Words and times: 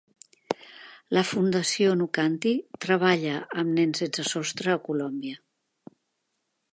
La 1.17 1.23
Fundació 1.31 1.91
Nukanti 1.99 2.53
treballa 2.87 3.35
amb 3.63 3.75
nens 3.81 4.03
sense 4.05 4.25
sostre 4.33 4.73
a 4.77 4.81
Colòmbia. 4.89 5.41